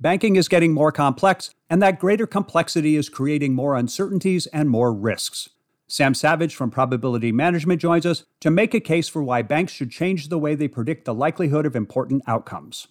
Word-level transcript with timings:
banking 0.00 0.36
is 0.36 0.48
getting 0.48 0.72
more 0.72 0.90
complex, 0.90 1.54
and 1.68 1.82
that 1.82 2.00
greater 2.00 2.26
complexity 2.26 2.96
is 2.96 3.08
creating 3.08 3.54
more 3.54 3.76
uncertainties 3.76 4.46
and 4.46 4.70
more 4.70 4.92
risks. 4.92 5.50
Sam 5.86 6.14
Savage 6.14 6.54
from 6.54 6.70
Probability 6.70 7.32
Management 7.32 7.80
joins 7.80 8.06
us 8.06 8.24
to 8.40 8.50
make 8.50 8.74
a 8.74 8.80
case 8.80 9.08
for 9.08 9.22
why 9.22 9.42
banks 9.42 9.72
should 9.72 9.90
change 9.90 10.28
the 10.28 10.38
way 10.38 10.54
they 10.54 10.68
predict 10.68 11.04
the 11.04 11.14
likelihood 11.14 11.66
of 11.66 11.76
important 11.76 12.22
outcomes. 12.26 12.88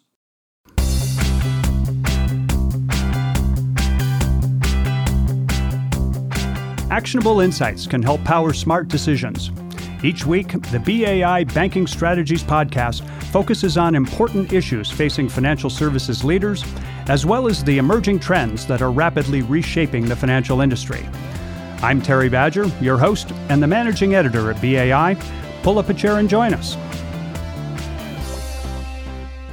Actionable 6.92 7.40
insights 7.40 7.88
can 7.88 8.04
help 8.04 8.24
power 8.24 8.52
smart 8.52 8.88
decisions. 8.88 9.52
Each 10.02 10.26
week, 10.26 10.54
the 10.72 10.80
BAI 10.80 11.44
Banking 11.44 11.86
Strategies 11.86 12.42
podcast 12.42 13.04
focuses 13.34 13.78
on 13.78 13.96
important 13.96 14.54
issues 14.54 14.90
facing 14.90 15.28
financial 15.28 15.70
services 15.70 16.24
leaders, 16.24 16.64
as 17.08 17.26
well 17.26 17.48
as 17.48 17.66
the 17.66 17.80
emerging 17.80 18.20
trends 18.20 18.66
that 18.68 18.82
are 18.82 18.92
rapidly 18.92 19.42
reshaping 19.42 20.06
the 20.06 20.16
financial 20.16 20.62
industry. 20.62 21.06
I'm 21.82 22.02
Terry 22.02 22.30
Badger, 22.30 22.72
your 22.80 22.98
host 22.98 23.34
and 23.50 23.62
the 23.62 23.68
managing 23.68 24.16
editor 24.16 24.50
at 24.50 24.62
BAI. 24.62 25.18
Pull 25.64 25.78
up 25.78 25.90
a 25.90 25.94
chair 25.94 26.18
and 26.20 26.30
join 26.30 26.54
us. 26.54 26.78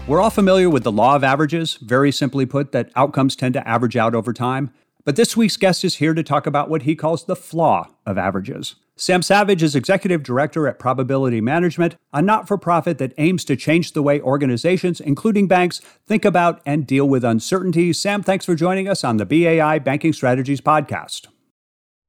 We're 0.06 0.20
all 0.20 0.30
familiar 0.30 0.70
with 0.70 0.84
the 0.84 0.92
law 0.92 1.16
of 1.16 1.24
averages, 1.24 1.74
very 1.74 2.12
simply 2.12 2.46
put, 2.46 2.70
that 2.70 2.92
outcomes 2.94 3.34
tend 3.34 3.54
to 3.54 3.68
average 3.68 3.96
out 3.96 4.14
over 4.14 4.32
time. 4.32 4.70
But 5.04 5.16
this 5.16 5.36
week's 5.36 5.56
guest 5.56 5.82
is 5.82 5.96
here 5.96 6.14
to 6.14 6.22
talk 6.22 6.46
about 6.46 6.70
what 6.70 6.82
he 6.82 6.94
calls 6.94 7.24
the 7.24 7.34
flaw 7.34 7.88
of 8.06 8.16
averages. 8.16 8.76
Sam 8.98 9.20
Savage 9.20 9.62
is 9.62 9.74
executive 9.74 10.22
director 10.22 10.66
at 10.66 10.78
Probability 10.78 11.42
Management, 11.42 11.96
a 12.14 12.22
not 12.22 12.48
for 12.48 12.56
profit 12.56 12.96
that 12.96 13.12
aims 13.18 13.44
to 13.44 13.54
change 13.54 13.92
the 13.92 14.02
way 14.02 14.22
organizations, 14.22 15.00
including 15.00 15.46
banks, 15.46 15.80
think 16.06 16.24
about 16.24 16.62
and 16.64 16.86
deal 16.86 17.06
with 17.06 17.22
uncertainty. 17.22 17.92
Sam, 17.92 18.22
thanks 18.22 18.46
for 18.46 18.54
joining 18.54 18.88
us 18.88 19.04
on 19.04 19.18
the 19.18 19.26
BAI 19.26 19.80
Banking 19.80 20.14
Strategies 20.14 20.62
podcast. 20.62 21.26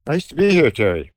Nice 0.06 0.26
to 0.28 0.34
be 0.34 0.50
here, 0.50 0.70
Terry. 0.70 1.12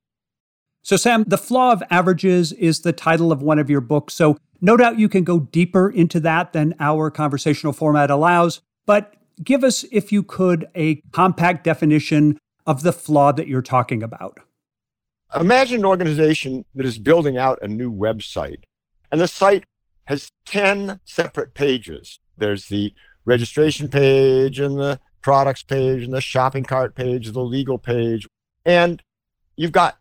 So, 0.81 0.97
Sam, 0.97 1.23
The 1.25 1.37
Flaw 1.37 1.71
of 1.71 1.83
Averages 1.89 2.51
is 2.51 2.81
the 2.81 2.91
title 2.91 3.31
of 3.31 3.41
one 3.41 3.57
of 3.57 3.69
your 3.69 3.79
books. 3.79 4.13
So, 4.13 4.37
no 4.59 4.75
doubt 4.75 4.99
you 4.99 5.07
can 5.07 5.23
go 5.23 5.39
deeper 5.39 5.89
into 5.89 6.19
that 6.19 6.51
than 6.51 6.75
our 6.81 7.09
conversational 7.09 7.71
format 7.71 8.11
allows. 8.11 8.59
But 8.85 9.15
give 9.41 9.63
us, 9.63 9.85
if 9.89 10.11
you 10.11 10.21
could, 10.21 10.67
a 10.75 10.95
compact 11.13 11.63
definition 11.63 12.37
of 12.67 12.83
the 12.83 12.91
flaw 12.91 13.31
that 13.31 13.47
you're 13.47 13.61
talking 13.61 14.03
about. 14.03 14.39
Imagine 15.39 15.79
an 15.79 15.85
organization 15.85 16.65
that 16.75 16.85
is 16.85 16.97
building 16.97 17.37
out 17.37 17.59
a 17.61 17.67
new 17.67 17.91
website, 17.91 18.63
and 19.11 19.21
the 19.21 19.27
site 19.27 19.63
has 20.05 20.31
10 20.45 20.99
separate 21.05 21.53
pages. 21.53 22.19
There's 22.37 22.67
the 22.67 22.93
registration 23.23 23.87
page, 23.87 24.59
and 24.59 24.77
the 24.77 24.99
products 25.21 25.63
page, 25.63 26.03
and 26.03 26.13
the 26.13 26.21
shopping 26.21 26.63
cart 26.63 26.95
page, 26.95 27.31
the 27.31 27.41
legal 27.41 27.77
page. 27.77 28.27
And 28.65 29.01
you've 29.55 29.71
got 29.71 29.99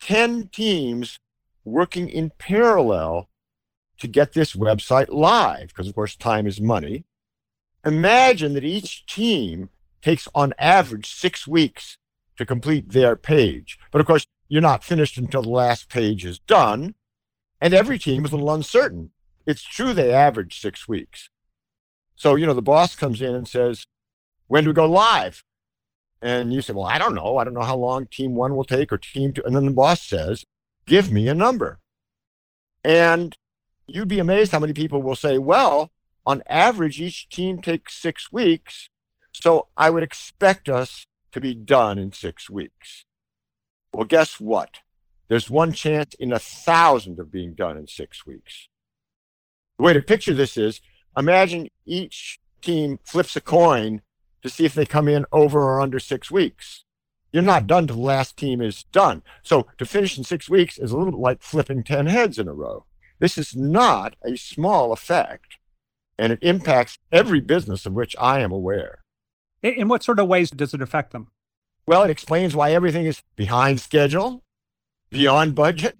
10 0.00 0.48
teams 0.48 1.18
working 1.64 2.08
in 2.08 2.32
parallel 2.38 3.28
to 4.00 4.06
get 4.06 4.32
this 4.32 4.54
website 4.54 5.08
live, 5.08 5.68
because 5.68 5.88
of 5.88 5.94
course, 5.94 6.14
time 6.14 6.46
is 6.46 6.60
money. 6.60 7.04
Imagine 7.84 8.54
that 8.54 8.64
each 8.64 9.06
team 9.06 9.70
takes 10.02 10.28
on 10.34 10.52
average 10.58 11.14
six 11.14 11.46
weeks 11.46 11.96
to 12.36 12.44
complete 12.44 12.90
their 12.90 13.16
page. 13.16 13.78
But 13.90 14.00
of 14.00 14.06
course, 14.06 14.26
you're 14.48 14.62
not 14.62 14.84
finished 14.84 15.18
until 15.18 15.42
the 15.42 15.50
last 15.50 15.88
page 15.88 16.24
is 16.24 16.38
done. 16.38 16.94
And 17.60 17.74
every 17.74 17.98
team 17.98 18.24
is 18.24 18.32
a 18.32 18.36
little 18.36 18.54
uncertain. 18.54 19.10
It's 19.46 19.62
true 19.62 19.92
they 19.92 20.12
average 20.12 20.60
six 20.60 20.86
weeks. 20.86 21.30
So, 22.14 22.34
you 22.34 22.46
know, 22.46 22.54
the 22.54 22.62
boss 22.62 22.96
comes 22.96 23.20
in 23.20 23.34
and 23.34 23.46
says, 23.46 23.86
When 24.46 24.64
do 24.64 24.70
we 24.70 24.74
go 24.74 24.86
live? 24.86 25.44
And 26.20 26.52
you 26.52 26.62
say, 26.62 26.72
Well, 26.72 26.86
I 26.86 26.98
don't 26.98 27.14
know. 27.14 27.38
I 27.38 27.44
don't 27.44 27.54
know 27.54 27.62
how 27.62 27.76
long 27.76 28.06
team 28.06 28.34
one 28.34 28.56
will 28.56 28.64
take 28.64 28.92
or 28.92 28.98
team 28.98 29.32
two. 29.32 29.42
And 29.44 29.54
then 29.54 29.66
the 29.66 29.72
boss 29.72 30.02
says, 30.02 30.44
Give 30.86 31.10
me 31.12 31.28
a 31.28 31.34
number. 31.34 31.80
And 32.84 33.36
you'd 33.86 34.08
be 34.08 34.18
amazed 34.18 34.52
how 34.52 34.60
many 34.60 34.72
people 34.72 35.02
will 35.02 35.16
say, 35.16 35.38
Well, 35.38 35.90
on 36.26 36.42
average, 36.46 37.00
each 37.00 37.28
team 37.28 37.60
takes 37.60 37.96
six 37.96 38.30
weeks. 38.30 38.88
So 39.32 39.68
I 39.76 39.90
would 39.90 40.02
expect 40.02 40.68
us 40.68 41.06
to 41.32 41.40
be 41.40 41.54
done 41.54 41.98
in 41.98 42.12
six 42.12 42.50
weeks. 42.50 43.04
Well, 43.92 44.04
guess 44.04 44.38
what? 44.40 44.78
There's 45.28 45.50
one 45.50 45.72
chance 45.72 46.14
in 46.14 46.32
a 46.32 46.38
thousand 46.38 47.18
of 47.18 47.30
being 47.30 47.54
done 47.54 47.76
in 47.76 47.86
six 47.86 48.26
weeks. 48.26 48.68
The 49.78 49.84
way 49.84 49.92
to 49.92 50.02
picture 50.02 50.34
this 50.34 50.56
is 50.56 50.80
imagine 51.16 51.68
each 51.84 52.38
team 52.62 52.98
flips 53.04 53.36
a 53.36 53.40
coin 53.40 54.02
to 54.42 54.48
see 54.48 54.64
if 54.64 54.74
they 54.74 54.86
come 54.86 55.08
in 55.08 55.26
over 55.32 55.60
or 55.60 55.80
under 55.80 55.98
six 55.98 56.30
weeks. 56.30 56.84
You're 57.32 57.42
not 57.42 57.66
done 57.66 57.86
till 57.86 57.96
the 57.96 58.02
last 58.02 58.36
team 58.36 58.62
is 58.62 58.84
done. 58.84 59.22
So 59.42 59.66
to 59.76 59.84
finish 59.84 60.16
in 60.16 60.24
six 60.24 60.48
weeks 60.48 60.78
is 60.78 60.92
a 60.92 60.96
little 60.96 61.12
bit 61.12 61.20
like 61.20 61.42
flipping 61.42 61.84
10 61.84 62.06
heads 62.06 62.38
in 62.38 62.48
a 62.48 62.54
row. 62.54 62.86
This 63.18 63.36
is 63.36 63.54
not 63.54 64.16
a 64.24 64.36
small 64.36 64.92
effect 64.92 65.58
and 66.18 66.32
it 66.32 66.38
impacts 66.42 66.98
every 67.12 67.40
business 67.40 67.86
of 67.86 67.92
which 67.92 68.16
I 68.18 68.40
am 68.40 68.50
aware. 68.50 69.04
In 69.62 69.88
what 69.88 70.02
sort 70.02 70.18
of 70.18 70.28
ways 70.28 70.50
does 70.50 70.74
it 70.74 70.82
affect 70.82 71.12
them? 71.12 71.30
Well, 71.88 72.02
it 72.02 72.10
explains 72.10 72.54
why 72.54 72.72
everything 72.72 73.06
is 73.06 73.22
behind 73.34 73.80
schedule, 73.80 74.44
beyond 75.08 75.54
budget, 75.54 75.96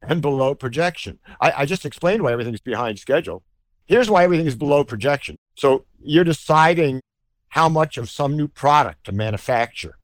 and 0.00 0.22
below 0.22 0.54
projection. 0.54 1.18
I, 1.42 1.52
I 1.58 1.66
just 1.66 1.84
explained 1.84 2.22
why 2.22 2.32
everything 2.32 2.54
is 2.54 2.62
behind 2.62 2.98
schedule. 2.98 3.42
Here's 3.84 4.08
why 4.08 4.24
everything 4.24 4.46
is 4.46 4.54
below 4.54 4.82
projection. 4.82 5.36
So 5.56 5.84
you're 6.00 6.24
deciding 6.24 7.02
how 7.48 7.68
much 7.68 7.98
of 7.98 8.08
some 8.08 8.34
new 8.34 8.48
product 8.48 9.04
to 9.04 9.12
manufacture. 9.12 9.98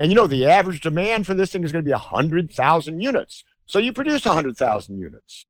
And 0.00 0.10
you 0.10 0.16
know, 0.16 0.26
the 0.26 0.46
average 0.46 0.80
demand 0.80 1.28
for 1.28 1.34
this 1.34 1.52
thing 1.52 1.62
is 1.62 1.70
going 1.70 1.84
to 1.84 1.88
be 1.88 1.92
100,000 1.92 3.00
units. 3.00 3.44
So 3.66 3.78
you 3.78 3.92
produce 3.92 4.24
100,000 4.24 4.98
units. 4.98 5.46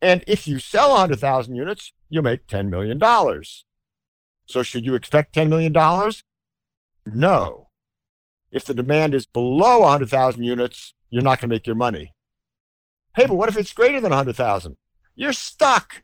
And 0.00 0.22
if 0.28 0.46
you 0.46 0.60
sell 0.60 0.90
100,000 0.90 1.56
units, 1.56 1.92
you 2.08 2.22
make 2.22 2.46
$10 2.46 2.68
million. 2.68 3.00
So 4.46 4.62
should 4.62 4.86
you 4.86 4.94
expect 4.94 5.34
$10 5.34 5.48
million? 5.48 5.72
No. 7.04 7.67
If 8.50 8.64
the 8.64 8.74
demand 8.74 9.14
is 9.14 9.26
below 9.26 9.80
100,000 9.80 10.42
units, 10.42 10.94
you're 11.10 11.22
not 11.22 11.40
going 11.40 11.50
to 11.50 11.54
make 11.54 11.66
your 11.66 11.76
money. 11.76 12.14
Hey, 13.14 13.26
but 13.26 13.34
what 13.34 13.48
if 13.48 13.56
it's 13.56 13.72
greater 13.72 14.00
than 14.00 14.10
100,000? 14.10 14.76
You're 15.14 15.32
stuck. 15.32 16.02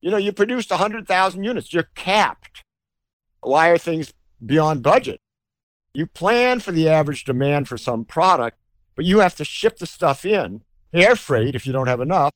You 0.00 0.10
know, 0.10 0.16
you 0.16 0.32
produced 0.32 0.70
100,000 0.70 1.44
units. 1.44 1.72
You're 1.72 1.88
capped. 1.94 2.64
Why 3.40 3.68
are 3.68 3.78
things 3.78 4.12
beyond 4.44 4.82
budget? 4.82 5.20
You 5.92 6.06
plan 6.06 6.60
for 6.60 6.72
the 6.72 6.88
average 6.88 7.24
demand 7.24 7.68
for 7.68 7.78
some 7.78 8.04
product, 8.04 8.58
but 8.94 9.04
you 9.04 9.20
have 9.20 9.34
to 9.36 9.44
ship 9.44 9.78
the 9.78 9.86
stuff 9.86 10.24
in, 10.24 10.62
air 10.92 11.16
freight 11.16 11.54
if 11.54 11.66
you 11.66 11.72
don't 11.72 11.86
have 11.86 12.00
enough, 12.00 12.32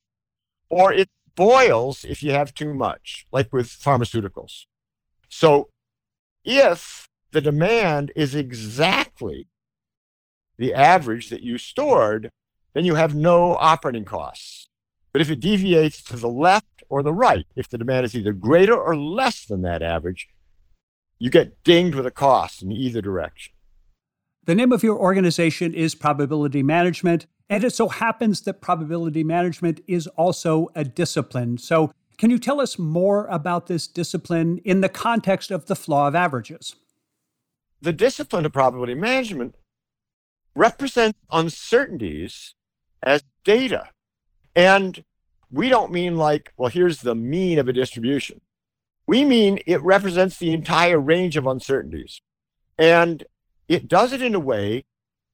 or 0.68 0.92
it 0.92 1.08
boils 1.34 2.04
if 2.04 2.22
you 2.22 2.32
have 2.32 2.54
too 2.54 2.74
much, 2.74 3.26
like 3.32 3.52
with 3.52 3.66
pharmaceuticals. 3.66 4.64
So 5.28 5.68
if 6.44 7.09
the 7.32 7.40
demand 7.40 8.12
is 8.16 8.34
exactly 8.34 9.48
the 10.58 10.74
average 10.74 11.30
that 11.30 11.42
you 11.42 11.58
stored, 11.58 12.30
then 12.74 12.84
you 12.84 12.94
have 12.94 13.14
no 13.14 13.56
operating 13.56 14.04
costs. 14.04 14.68
But 15.12 15.22
if 15.22 15.30
it 15.30 15.40
deviates 15.40 16.02
to 16.04 16.16
the 16.16 16.28
left 16.28 16.84
or 16.88 17.02
the 17.02 17.12
right, 17.12 17.46
if 17.56 17.68
the 17.68 17.78
demand 17.78 18.06
is 18.06 18.14
either 18.14 18.32
greater 18.32 18.76
or 18.76 18.96
less 18.96 19.44
than 19.44 19.62
that 19.62 19.82
average, 19.82 20.28
you 21.18 21.30
get 21.30 21.62
dinged 21.64 21.94
with 21.94 22.06
a 22.06 22.10
cost 22.10 22.62
in 22.62 22.72
either 22.72 23.00
direction. 23.00 23.52
The 24.44 24.54
name 24.54 24.72
of 24.72 24.82
your 24.82 24.98
organization 24.98 25.74
is 25.74 25.94
Probability 25.94 26.62
Management, 26.62 27.26
and 27.48 27.62
it 27.62 27.74
so 27.74 27.88
happens 27.88 28.40
that 28.42 28.60
probability 28.60 29.22
management 29.22 29.80
is 29.86 30.06
also 30.08 30.68
a 30.74 30.84
discipline. 30.84 31.58
So, 31.58 31.92
can 32.16 32.30
you 32.30 32.38
tell 32.38 32.60
us 32.60 32.78
more 32.78 33.26
about 33.26 33.66
this 33.66 33.86
discipline 33.86 34.58
in 34.58 34.82
the 34.82 34.88
context 34.88 35.50
of 35.50 35.66
the 35.66 35.76
flaw 35.76 36.08
of 36.08 36.14
averages? 36.14 36.76
The 37.82 37.92
discipline 37.92 38.44
of 38.44 38.52
probability 38.52 38.94
management 38.94 39.54
represents 40.54 41.18
uncertainties 41.30 42.54
as 43.02 43.22
data. 43.44 43.88
And 44.54 45.04
we 45.50 45.68
don't 45.68 45.92
mean 45.92 46.16
like, 46.16 46.52
well, 46.56 46.70
here's 46.70 47.00
the 47.00 47.14
mean 47.14 47.58
of 47.58 47.68
a 47.68 47.72
distribution. 47.72 48.40
We 49.06 49.24
mean 49.24 49.60
it 49.66 49.82
represents 49.82 50.36
the 50.36 50.52
entire 50.52 51.00
range 51.00 51.36
of 51.36 51.46
uncertainties. 51.46 52.20
And 52.78 53.24
it 53.68 53.88
does 53.88 54.12
it 54.12 54.22
in 54.22 54.34
a 54.34 54.40
way 54.40 54.84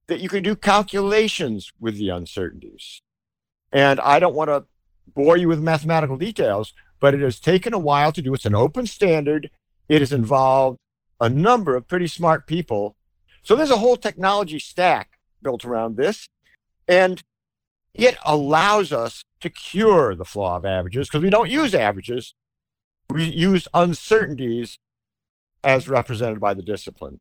that 0.06 0.20
you 0.20 0.28
can 0.28 0.42
do 0.42 0.54
calculations 0.54 1.72
with 1.81 1.96
the 1.96 2.10
uncertainties. 2.10 3.02
And 3.72 3.99
I 4.00 4.19
don't 4.19 4.34
want 4.34 4.49
to 4.50 4.64
bore 5.12 5.37
you 5.37 5.49
with 5.49 5.60
mathematical 5.60 6.16
details, 6.16 6.72
but 7.00 7.14
it 7.14 7.20
has 7.20 7.40
taken 7.40 7.75
a 7.75 7.78
while 7.78 8.12
to 8.12 8.22
do. 8.22 8.32
It's 8.34 8.46
an 8.46 8.54
open 8.54 8.87
standard. 8.87 9.50
It 9.88 10.00
has 10.00 10.12
involved 10.12 10.78
a 11.20 11.28
number 11.28 11.76
of 11.76 11.88
pretty 11.88 12.06
smart 12.06 12.46
people. 12.46 12.96
So 13.42 13.54
there's 13.54 13.70
a 13.70 13.78
whole 13.78 13.96
technology 13.96 14.58
stack 14.58 15.18
built 15.42 15.64
around 15.64 15.96
this. 15.96 16.28
And 16.88 17.22
it 17.94 18.16
allows 18.24 18.92
us 18.92 19.24
to 19.40 19.50
cure 19.50 20.14
the 20.14 20.24
flaw 20.24 20.56
of 20.56 20.64
averages 20.64 21.08
because 21.08 21.22
we 21.22 21.30
don't 21.30 21.50
use 21.50 21.74
averages. 21.74 22.34
We 23.08 23.24
use 23.24 23.68
uncertainties 23.72 24.78
as 25.64 25.88
represented 25.88 26.40
by 26.40 26.54
the 26.54 26.62
discipline. 26.62 27.20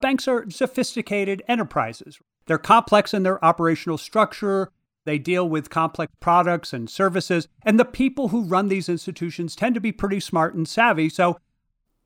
Banks 0.00 0.26
are 0.28 0.50
sophisticated 0.50 1.42
enterprises. 1.48 2.18
They're 2.46 2.58
complex 2.58 3.14
in 3.14 3.22
their 3.22 3.42
operational 3.44 3.98
structure. 3.98 4.72
They 5.04 5.18
deal 5.18 5.48
with 5.48 5.70
complex 5.70 6.12
products 6.20 6.72
and 6.72 6.90
services. 6.90 7.48
And 7.64 7.78
the 7.78 7.84
people 7.84 8.28
who 8.28 8.42
run 8.42 8.68
these 8.68 8.88
institutions 8.88 9.56
tend 9.56 9.74
to 9.74 9.80
be 9.80 9.92
pretty 9.92 10.20
smart 10.20 10.54
and 10.54 10.68
savvy. 10.68 11.08
So 11.08 11.38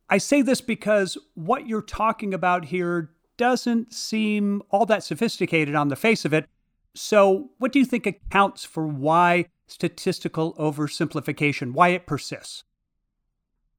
I 0.09 0.19
say 0.19 0.43
this 0.43 0.61
because 0.61 1.19
what 1.35 1.67
you're 1.67 1.83
talking 1.83 2.33
about 2.33 2.67
here 2.67 3.11
doesn't 3.37 3.93
seem 3.93 4.63
all 4.71 4.87
that 4.87 5.03
sophisticated 5.03 5.75
on 5.75 5.89
the 5.89 5.97
face 5.97 6.25
of 6.25 6.33
it. 6.33 6.49
So, 6.95 7.51
what 7.59 7.73
do 7.73 7.79
you 7.79 7.85
think 7.85 8.07
accounts 8.07 8.65
for 8.65 8.87
why 8.87 9.47
statistical 9.67 10.55
oversimplification, 10.55 11.73
why 11.73 11.89
it 11.89 12.07
persists? 12.07 12.65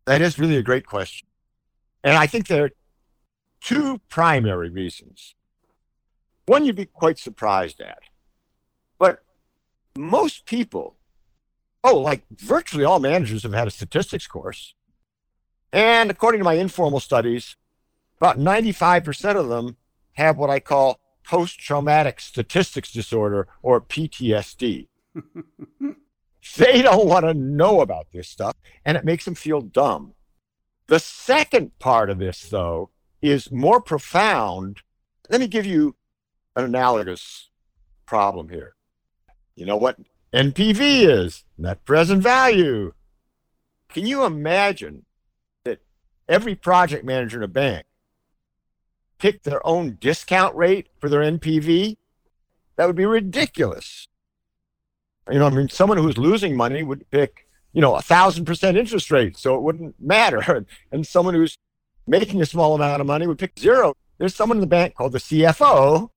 That 0.06 0.22
is 0.22 0.38
really 0.38 0.58
a 0.58 0.64
great 0.64 0.86
question. 0.86 1.28
And 2.04 2.16
I 2.16 2.28
think 2.28 2.48
there 2.48 2.66
are 2.66 2.72
two 3.62 4.00
primary 4.10 4.70
reasons. 4.70 5.36
One 6.46 6.64
you'd 6.64 6.76
be 6.76 6.86
quite 6.86 7.18
surprised 7.20 7.82
at. 7.82 8.00
But 9.00 9.24
most 9.98 10.46
people, 10.46 10.96
oh, 11.84 11.98
like 11.98 12.24
virtually 12.32 12.86
all 12.86 13.00
managers 13.00 13.44
have 13.44 13.54
had 13.54 13.68
a 13.68 13.72
statistics 13.72 14.28
course. 14.28 14.76
And 15.72 16.10
according 16.10 16.40
to 16.40 16.46
my 16.46 16.54
informal 16.54 17.00
studies, 17.00 17.56
about 18.20 18.40
95% 18.40 19.36
of 19.36 19.48
them 19.50 19.78
have 20.14 20.38
what 20.38 20.50
I 20.50 20.60
call 20.60 21.00
post 21.24 21.60
traumatic 21.60 22.20
statistics 22.20 22.92
disorder 22.92 23.48
or 23.62 23.82
PTSD. 23.82 24.88
they 26.58 26.82
don't 26.82 27.08
want 27.08 27.26
to 27.26 27.34
know 27.34 27.82
about 27.82 28.08
this 28.12 28.30
stuff 28.30 28.56
and 28.86 28.98
it 28.98 29.06
makes 29.06 29.26
them 29.26 29.36
feel 29.36 29.62
dumb. 29.62 30.14
The 30.88 31.00
second 31.00 31.78
part 31.80 32.10
of 32.10 32.18
this, 32.18 32.50
though, 32.50 32.92
is 33.22 33.52
more 33.52 33.82
profound. 33.82 34.82
Let 35.30 35.42
me 35.42 35.48
give 35.48 35.66
you 35.66 35.96
an 36.56 36.64
analogous 36.64 37.50
problem 38.06 38.50
here. 38.50 38.76
You 39.56 39.66
know 39.66 39.76
what 39.76 39.98
NPV 40.34 40.80
is? 40.80 41.44
Net 41.58 41.84
present 41.84 42.24
value. 42.24 42.94
Can 43.90 44.06
you 44.06 44.24
imagine 44.24 45.06
every 46.28 46.56
project 46.56 47.04
manager 47.04 47.38
in 47.38 47.44
a 47.44 47.48
bank 47.48 47.86
pick 49.18 49.44
their 49.44 49.66
own 49.66 49.98
discount 50.00 50.56
rate 50.56 50.88
for 51.00 51.10
their 51.10 51.22
NPV, 51.22 51.98
that 52.76 52.86
would 52.86 52.96
be 52.96 53.06
ridiculous. 53.06 54.08
You 55.30 55.40
know, 55.40 55.48
I 55.48 55.50
mean, 55.50 55.70
someone 55.70 55.98
who's 55.98 56.18
losing 56.18 56.56
money 56.56 56.84
would 56.84 57.10
pick, 57.10 57.48
you 57.74 57.82
know, 57.82 57.96
a 57.96 58.02
thousand 58.02 58.46
percent 58.46 58.78
interest 58.78 59.12
rate, 59.12 59.38
so 59.38 59.56
it 59.56 59.62
wouldn't 59.62 59.96
matter. 60.00 60.66
And 60.92 61.06
someone 61.06 61.34
who's 61.34 61.58
making 62.06 62.42
a 62.42 62.46
small 62.46 62.76
amount 62.76 63.02
of 63.02 63.08
money 63.08 63.28
would 63.28 63.40
pick 63.40 63.60
zero. 63.60 63.94
There's 64.18 64.36
someone 64.36 64.58
in 64.58 64.62
the 64.62 64.68
bank 64.68 64.96
called 64.96 65.12
the 65.12 65.20
CFO 65.20 66.10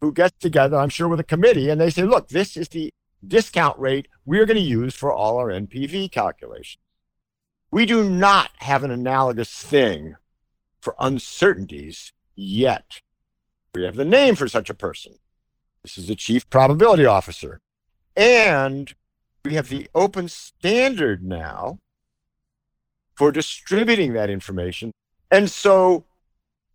who 0.00 0.12
gets 0.12 0.36
together, 0.38 0.76
I'm 0.76 0.88
sure, 0.88 1.08
with 1.08 1.20
a 1.20 1.24
committee, 1.24 1.68
and 1.68 1.80
they 1.80 1.90
say, 1.90 2.02
look, 2.02 2.28
this 2.28 2.56
is 2.56 2.68
the 2.68 2.90
discount 3.26 3.78
rate 3.78 4.08
we're 4.24 4.46
going 4.46 4.56
to 4.56 4.62
use 4.62 4.94
for 4.94 5.12
all 5.12 5.38
our 5.38 5.48
NPV 5.48 6.10
calculations. 6.10 6.83
We 7.74 7.86
do 7.86 8.08
not 8.08 8.52
have 8.58 8.84
an 8.84 8.92
analogous 8.92 9.50
thing 9.50 10.14
for 10.80 10.94
uncertainties 11.00 12.12
yet. 12.36 13.00
We 13.74 13.82
have 13.82 13.96
the 13.96 14.04
name 14.04 14.36
for 14.36 14.46
such 14.46 14.70
a 14.70 14.74
person. 14.74 15.14
This 15.82 15.98
is 15.98 16.06
the 16.06 16.14
chief 16.14 16.48
probability 16.50 17.04
officer. 17.04 17.60
And 18.16 18.94
we 19.44 19.54
have 19.54 19.70
the 19.70 19.88
open 19.92 20.28
standard 20.28 21.24
now 21.24 21.80
for 23.16 23.32
distributing 23.32 24.12
that 24.12 24.30
information. 24.30 24.92
And 25.32 25.50
so 25.50 26.04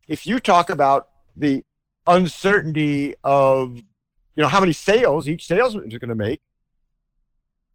if 0.09 0.27
you 0.27 0.41
talk 0.41 0.69
about 0.69 1.07
the 1.33 1.63
uncertainty 2.07 3.15
of 3.23 3.77
you 3.77 4.43
know 4.43 4.49
how 4.49 4.59
many 4.59 4.73
sales 4.73 5.29
each 5.29 5.47
salesman 5.47 5.89
is 5.89 5.97
going 5.97 6.09
to 6.09 6.15
make 6.15 6.41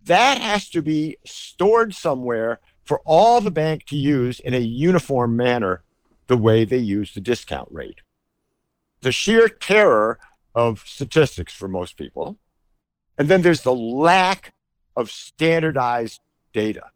that 0.04 0.38
has 0.38 0.68
to 0.68 0.82
be 0.82 1.16
stored 1.24 1.94
somewhere 1.94 2.60
for 2.84 3.00
all 3.04 3.40
the 3.40 3.50
bank 3.50 3.86
to 3.86 3.96
use 3.96 4.40
in 4.40 4.54
a 4.54 4.58
uniform 4.58 5.36
manner 5.36 5.82
the 6.26 6.36
way 6.36 6.64
they 6.64 6.78
use 6.78 7.12
the 7.14 7.20
discount 7.20 7.68
rate. 7.70 8.00
The 9.00 9.12
sheer 9.12 9.48
terror 9.48 10.18
of 10.54 10.84
statistics 10.86 11.52
for 11.52 11.68
most 11.68 11.96
people. 11.96 12.38
And 13.18 13.28
then 13.28 13.42
there's 13.42 13.62
the 13.62 13.74
lack 13.74 14.54
of 14.96 15.10
standardized 15.10 16.20
data. 16.52 16.90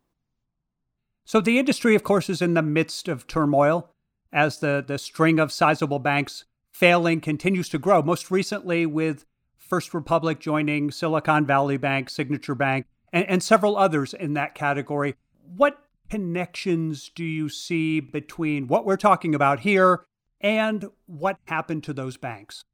So 1.24 1.40
the 1.40 1.58
industry, 1.58 1.94
of 1.94 2.04
course, 2.04 2.30
is 2.30 2.40
in 2.40 2.54
the 2.54 2.62
midst 2.62 3.08
of 3.08 3.26
turmoil 3.26 3.90
as 4.32 4.60
the, 4.60 4.82
the 4.86 4.98
string 4.98 5.38
of 5.38 5.52
sizable 5.52 5.98
banks 5.98 6.44
failing 6.72 7.20
continues 7.20 7.68
to 7.70 7.78
grow, 7.78 8.02
most 8.02 8.30
recently 8.30 8.86
with 8.86 9.26
First 9.56 9.92
Republic 9.92 10.38
joining 10.38 10.90
Silicon 10.90 11.44
Valley 11.44 11.76
Bank, 11.76 12.08
Signature 12.08 12.54
Bank, 12.54 12.86
and, 13.12 13.26
and 13.28 13.42
several 13.42 13.76
others 13.76 14.14
in 14.14 14.34
that 14.34 14.54
category. 14.54 15.16
What 15.56 15.78
connections 16.10 17.10
do 17.14 17.24
you 17.24 17.48
see 17.48 18.00
between 18.00 18.66
what 18.66 18.84
we're 18.84 18.96
talking 18.96 19.34
about 19.34 19.60
here 19.60 20.04
and 20.40 20.86
what 21.06 21.38
happened 21.46 21.84
to 21.84 21.92
those 21.92 22.16
banks? 22.16 22.64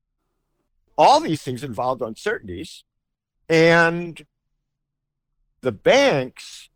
All 0.96 1.20
these 1.20 1.42
things 1.42 1.64
involved 1.64 2.02
uncertainties. 2.02 2.84
And 3.48 4.24
the 5.60 5.72
banks 5.72 6.68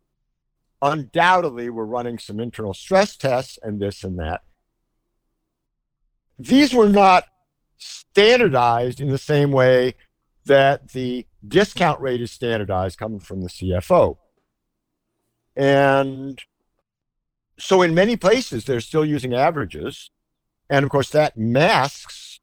undoubtedly 0.81 1.69
were 1.69 1.85
running 1.85 2.17
some 2.17 2.39
internal 2.39 2.73
stress 2.73 3.15
tests 3.15 3.57
and 3.61 3.81
this 3.81 4.03
and 4.03 4.17
that. 4.19 4.41
These 6.37 6.73
were 6.73 6.89
not 6.89 7.25
standardized 7.77 9.01
in 9.01 9.09
the 9.09 9.17
same 9.17 9.51
way 9.51 9.95
that 10.45 10.91
the 10.91 11.25
discount 11.45 11.99
rate 12.01 12.21
is 12.21 12.31
standardized 12.31 12.97
coming 12.97 13.19
from 13.19 13.41
the 13.41 13.49
CFO. 13.49 14.17
And 15.59 16.41
so 17.57 17.81
in 17.81 17.93
many 17.93 18.15
places, 18.15 18.63
they're 18.63 18.79
still 18.79 19.03
using 19.03 19.33
averages. 19.33 20.09
And 20.69 20.85
of 20.85 20.89
course, 20.89 21.09
that 21.09 21.37
masks 21.37 22.39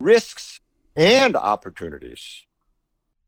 risks 0.00 0.60
and 0.96 1.36
opportunities. 1.36 2.46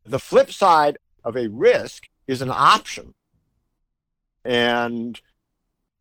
The 0.06 0.19
flip 0.19 0.50
side 0.50 0.97
of 1.23 1.37
a 1.37 1.49
risk 1.49 2.05
is 2.26 2.41
an 2.41 2.50
option. 2.50 3.12
And 4.43 5.21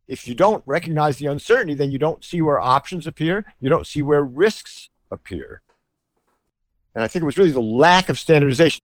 if 0.08 0.26
you 0.26 0.34
don't 0.34 0.64
recognize 0.66 1.18
the 1.18 1.28
uncertainty, 1.28 1.74
then 1.74 1.92
you 1.92 2.00
don't 2.00 2.24
see 2.24 2.42
where 2.42 2.60
options 2.60 3.06
appear, 3.06 3.54
you 3.60 3.70
don't 3.70 3.86
see 3.86 4.02
where 4.02 4.24
risks 4.24 4.90
appear. 5.12 5.62
And 6.96 7.04
I 7.04 7.10
think 7.10 7.24
it 7.24 7.26
was 7.26 7.38
really 7.38 7.52
the 7.52 7.62
lack 7.62 8.08
of 8.08 8.18
standardization. 8.18 8.82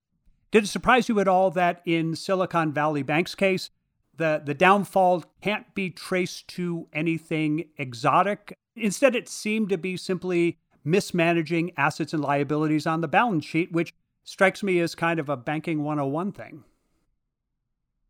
Did 0.50 0.64
it 0.64 0.68
surprise 0.68 1.08
you 1.08 1.20
at 1.20 1.28
all 1.28 1.50
that 1.52 1.80
in 1.84 2.16
Silicon 2.16 2.72
Valley 2.72 3.02
Bank's 3.02 3.34
case, 3.34 3.70
the, 4.16 4.42
the 4.44 4.54
downfall 4.54 5.24
can't 5.40 5.72
be 5.74 5.90
traced 5.90 6.48
to 6.48 6.88
anything 6.92 7.66
exotic? 7.78 8.58
Instead, 8.74 9.14
it 9.14 9.28
seemed 9.28 9.68
to 9.68 9.78
be 9.78 9.96
simply 9.96 10.58
mismanaging 10.84 11.72
assets 11.76 12.12
and 12.12 12.22
liabilities 12.22 12.86
on 12.86 13.00
the 13.00 13.08
balance 13.08 13.44
sheet, 13.44 13.70
which 13.70 13.94
strikes 14.24 14.62
me 14.62 14.80
as 14.80 14.94
kind 14.94 15.20
of 15.20 15.28
a 15.28 15.36
banking 15.36 15.84
101 15.84 16.32
thing. 16.32 16.64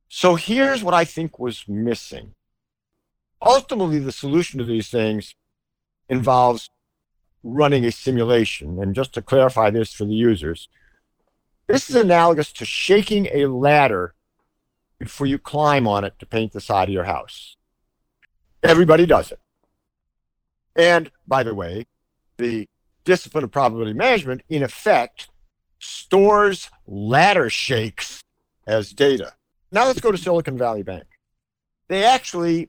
So 0.09 0.35
here's 0.35 0.83
what 0.83 0.95
I 0.95 1.05
think 1.05 1.39
was 1.39 1.69
missing. 1.69 2.35
Ultimately, 3.43 3.99
the 3.99 4.13
solution 4.13 4.59
to 4.59 4.65
these 4.65 4.89
things 4.89 5.35
involves 6.09 6.71
running 7.43 7.85
a 7.85 7.93
simulation. 7.93 8.83
And 8.83 8.95
just 8.95 9.15
to 9.15 9.23
clarify 9.23 9.71
this 9.71 9.93
for 9.93 10.05
the 10.05 10.15
users, 10.15 10.69
this 11.71 11.89
is 11.89 11.97
analogous 11.97 12.53
to 12.53 12.65
shaking 12.65 13.29
a 13.33 13.47
ladder 13.47 14.15
before 14.99 15.27
you 15.27 15.39
climb 15.39 15.87
on 15.87 16.05
it 16.05 16.15
to 16.19 16.27
paint 16.27 16.53
the 16.53 16.61
side 16.61 16.89
of 16.89 16.93
your 16.93 17.05
house. 17.05 17.57
Everybody 18.63 19.07
does 19.07 19.31
it. 19.31 19.39
And 20.75 21.11
by 21.27 21.43
the 21.43 21.55
way, 21.55 21.87
the 22.39 22.69
discipline 23.05 23.45
of 23.45 23.53
probability 23.53 23.93
management, 23.93 24.43
in 24.49 24.63
effect, 24.63 25.29
stores 25.79 26.71
ladder 26.87 27.49
shakes 27.49 28.21
as 28.67 28.93
data. 28.93 29.35
Now 29.73 29.87
let's 29.87 30.01
go 30.01 30.11
to 30.11 30.19
Silicon 30.19 30.59
Valley 30.59 30.83
Bank. 30.83 31.05
They 31.89 32.05
actually 32.05 32.69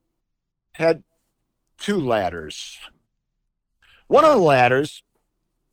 had 0.74 1.04
two 1.78 2.00
ladders. 2.00 2.78
One 4.08 4.26
of 4.26 4.32
the 4.32 4.38
ladders 4.38 5.04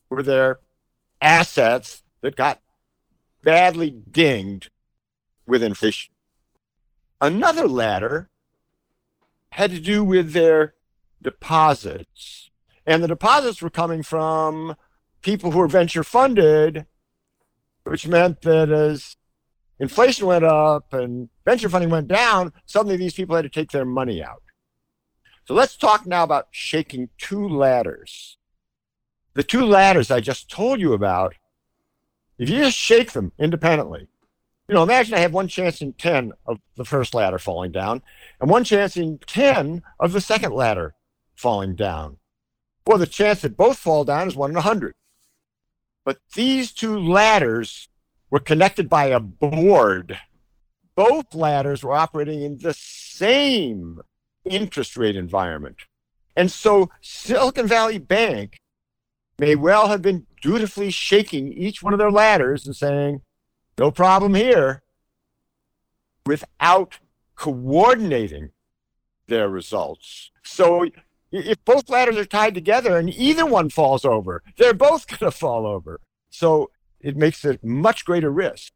were 0.08 0.22
their 0.22 0.60
assets 1.20 2.02
that 2.22 2.34
got 2.34 2.60
badly 3.42 3.90
dinged 3.90 4.70
with 5.46 5.62
inflation. 5.62 6.12
Another 7.20 7.66
ladder 7.66 8.30
had 9.50 9.70
to 9.70 9.80
do 9.80 10.04
with 10.04 10.32
their 10.32 10.74
deposits. 11.20 12.50
And 12.86 13.02
the 13.02 13.08
deposits 13.08 13.60
were 13.60 13.70
coming 13.70 14.02
from 14.02 14.76
people 15.22 15.50
who 15.50 15.58
were 15.58 15.68
venture 15.68 16.04
funded, 16.04 16.86
which 17.84 18.06
meant 18.06 18.42
that 18.42 18.70
as 18.70 19.16
inflation 19.78 20.26
went 20.26 20.44
up 20.44 20.92
and 20.92 21.28
venture 21.44 21.68
funding 21.68 21.90
went 21.90 22.08
down, 22.08 22.52
suddenly 22.66 22.96
these 22.96 23.14
people 23.14 23.36
had 23.36 23.42
to 23.42 23.48
take 23.48 23.70
their 23.70 23.84
money 23.84 24.22
out. 24.22 24.42
So 25.46 25.54
let's 25.54 25.76
talk 25.76 26.06
now 26.06 26.24
about 26.24 26.48
shaking 26.50 27.08
two 27.16 27.48
ladders. 27.48 28.36
The 29.34 29.42
two 29.42 29.64
ladders 29.64 30.10
I 30.10 30.20
just 30.20 30.50
told 30.50 30.80
you 30.80 30.92
about, 30.92 31.34
if 32.38 32.48
you 32.48 32.58
just 32.58 32.76
shake 32.76 33.12
them 33.12 33.32
independently, 33.38 34.08
you 34.68 34.74
know, 34.74 34.82
imagine 34.82 35.14
I 35.14 35.20
have 35.20 35.32
one 35.32 35.48
chance 35.48 35.80
in 35.80 35.94
10 35.94 36.32
of 36.46 36.58
the 36.76 36.84
first 36.84 37.14
ladder 37.14 37.38
falling 37.38 37.72
down 37.72 38.02
and 38.40 38.50
one 38.50 38.64
chance 38.64 38.96
in 38.96 39.18
10 39.26 39.82
of 39.98 40.12
the 40.12 40.20
second 40.20 40.52
ladder 40.52 40.94
falling 41.34 41.74
down. 41.74 42.18
Well, 42.86 42.98
the 42.98 43.06
chance 43.06 43.42
that 43.42 43.56
both 43.56 43.78
fall 43.78 44.04
down 44.04 44.28
is 44.28 44.36
one 44.36 44.50
in 44.50 44.56
a 44.56 44.62
hundred. 44.62 44.94
But 46.04 46.18
these 46.34 46.72
two 46.72 46.98
ladders 46.98 47.88
were 48.30 48.40
connected 48.40 48.88
by 48.88 49.06
a 49.06 49.20
board. 49.20 50.18
Both 50.94 51.34
ladders 51.34 51.82
were 51.82 51.92
operating 51.92 52.42
in 52.42 52.58
the 52.58 52.74
same 52.74 54.00
interest 54.44 54.96
rate 54.96 55.16
environment. 55.16 55.76
And 56.36 56.50
so 56.50 56.90
Silicon 57.00 57.66
Valley 57.66 57.98
Bank 57.98 58.60
may 59.38 59.54
well 59.54 59.88
have 59.88 60.02
been 60.02 60.26
dutifully 60.42 60.90
shaking 60.90 61.52
each 61.52 61.82
one 61.82 61.92
of 61.92 61.98
their 61.98 62.10
ladders 62.10 62.66
and 62.66 62.74
saying, 62.74 63.22
no 63.78 63.90
problem 63.90 64.34
here, 64.34 64.82
without 66.26 66.98
coordinating 67.36 68.50
their 69.28 69.48
results. 69.48 70.30
So 70.42 70.86
if 71.30 71.64
both 71.64 71.88
ladders 71.88 72.16
are 72.16 72.24
tied 72.24 72.54
together 72.54 72.96
and 72.96 73.10
either 73.14 73.46
one 73.46 73.70
falls 73.70 74.04
over, 74.04 74.42
they're 74.56 74.74
both 74.74 75.06
going 75.18 75.30
to 75.30 75.36
fall 75.36 75.66
over. 75.66 76.00
So 76.30 76.70
it 77.00 77.16
makes 77.16 77.44
it 77.44 77.62
much 77.64 78.04
greater 78.04 78.30
risk. 78.30 78.72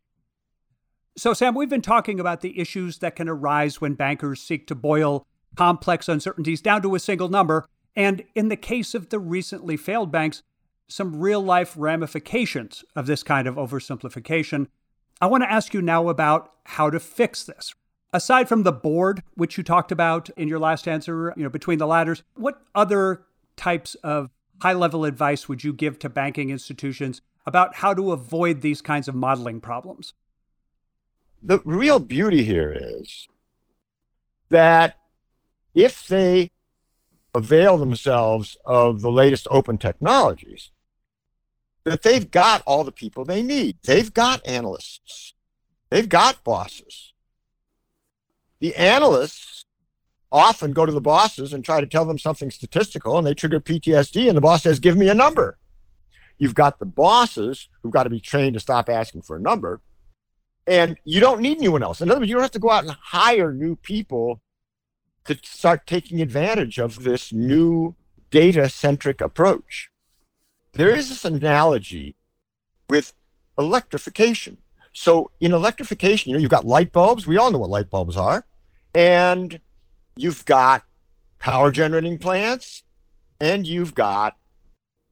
So, 1.16 1.34
Sam, 1.34 1.54
we've 1.54 1.68
been 1.68 1.82
talking 1.82 2.18
about 2.18 2.40
the 2.40 2.58
issues 2.58 2.98
that 2.98 3.16
can 3.16 3.28
arise 3.28 3.82
when 3.82 3.94
bankers 3.94 4.40
seek 4.40 4.66
to 4.68 4.74
boil 4.74 5.26
complex 5.56 6.08
uncertainties 6.08 6.62
down 6.62 6.80
to 6.82 6.94
a 6.94 7.00
single 7.00 7.28
number. 7.28 7.66
And 7.94 8.24
in 8.34 8.48
the 8.48 8.56
case 8.56 8.94
of 8.94 9.10
the 9.10 9.18
recently 9.18 9.76
failed 9.76 10.10
banks, 10.10 10.42
some 10.92 11.20
real 11.20 11.40
life 11.40 11.74
ramifications 11.76 12.84
of 12.94 13.06
this 13.06 13.22
kind 13.22 13.48
of 13.48 13.56
oversimplification. 13.56 14.68
I 15.20 15.26
want 15.26 15.42
to 15.42 15.50
ask 15.50 15.72
you 15.72 15.82
now 15.82 16.08
about 16.08 16.52
how 16.64 16.90
to 16.90 17.00
fix 17.00 17.44
this. 17.44 17.74
Aside 18.12 18.48
from 18.48 18.62
the 18.62 18.72
board, 18.72 19.22
which 19.34 19.56
you 19.56 19.64
talked 19.64 19.90
about 19.90 20.28
in 20.30 20.48
your 20.48 20.58
last 20.58 20.86
answer, 20.86 21.32
you 21.36 21.44
know, 21.44 21.48
between 21.48 21.78
the 21.78 21.86
ladders, 21.86 22.22
what 22.34 22.60
other 22.74 23.22
types 23.56 23.94
of 23.96 24.30
high 24.60 24.74
level 24.74 25.04
advice 25.04 25.48
would 25.48 25.64
you 25.64 25.72
give 25.72 25.98
to 26.00 26.08
banking 26.08 26.50
institutions 26.50 27.22
about 27.46 27.76
how 27.76 27.94
to 27.94 28.12
avoid 28.12 28.60
these 28.60 28.82
kinds 28.82 29.08
of 29.08 29.14
modeling 29.14 29.60
problems? 29.60 30.12
The 31.42 31.60
real 31.64 31.98
beauty 31.98 32.44
here 32.44 32.76
is 32.78 33.26
that 34.50 34.96
if 35.74 36.06
they 36.06 36.50
avail 37.34 37.78
themselves 37.78 38.56
of 38.64 39.00
the 39.00 39.10
latest 39.10 39.48
open 39.50 39.78
technologies, 39.78 40.70
that 41.84 42.02
they've 42.02 42.30
got 42.30 42.62
all 42.66 42.84
the 42.84 42.92
people 42.92 43.24
they 43.24 43.42
need. 43.42 43.78
They've 43.84 44.12
got 44.12 44.46
analysts. 44.46 45.34
They've 45.90 46.08
got 46.08 46.42
bosses 46.44 47.12
the 48.62 48.76
analysts 48.76 49.64
often 50.30 50.72
go 50.72 50.86
to 50.86 50.92
the 50.92 51.00
bosses 51.00 51.52
and 51.52 51.64
try 51.64 51.80
to 51.80 51.86
tell 51.86 52.04
them 52.04 52.16
something 52.16 52.48
statistical 52.48 53.18
and 53.18 53.26
they 53.26 53.34
trigger 53.34 53.58
PTSD 53.58 54.28
and 54.28 54.36
the 54.36 54.40
boss 54.40 54.62
says, 54.62 54.78
give 54.78 54.96
me 54.96 55.08
a 55.08 55.14
number. 55.14 55.58
You've 56.38 56.54
got 56.54 56.78
the 56.78 56.86
bosses 56.86 57.68
who've 57.82 57.92
got 57.92 58.04
to 58.04 58.10
be 58.10 58.20
trained 58.20 58.54
to 58.54 58.60
stop 58.60 58.88
asking 58.88 59.22
for 59.22 59.36
a 59.36 59.40
number. 59.40 59.80
And 60.64 60.96
you 61.04 61.18
don't 61.18 61.40
need 61.40 61.58
anyone 61.58 61.82
else. 61.82 62.00
In 62.00 62.08
other 62.08 62.20
words, 62.20 62.28
you 62.28 62.36
don't 62.36 62.42
have 62.42 62.52
to 62.52 62.60
go 62.60 62.70
out 62.70 62.84
and 62.84 62.96
hire 63.00 63.52
new 63.52 63.74
people 63.74 64.40
to 65.24 65.36
start 65.42 65.84
taking 65.84 66.22
advantage 66.22 66.78
of 66.78 67.02
this 67.02 67.32
new 67.32 67.96
data 68.30 68.68
centric 68.68 69.20
approach. 69.20 69.90
There 70.74 70.94
is 70.94 71.08
this 71.08 71.24
analogy 71.24 72.16
with 72.88 73.12
electrification. 73.58 74.58
So 74.92 75.30
in 75.40 75.52
electrification, 75.52 76.30
you 76.30 76.36
know, 76.36 76.40
you've 76.40 76.50
got 76.50 76.66
light 76.66 76.92
bulbs. 76.92 77.26
We 77.26 77.38
all 77.38 77.50
know 77.50 77.58
what 77.58 77.70
light 77.70 77.90
bulbs 77.90 78.16
are 78.16 78.44
and 78.94 79.60
you've 80.16 80.44
got 80.44 80.84
power 81.38 81.70
generating 81.70 82.18
plants, 82.18 82.82
and 83.40 83.66
you've 83.66 83.94
got 83.94 84.36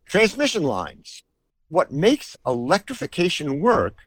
transmission 0.06 0.62
lines. 0.62 1.22
What 1.68 1.92
makes 1.92 2.36
electrification 2.46 3.60
work 3.60 3.98